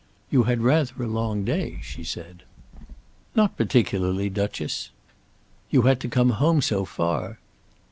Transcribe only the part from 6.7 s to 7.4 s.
far!"